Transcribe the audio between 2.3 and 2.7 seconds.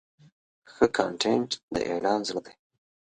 دی.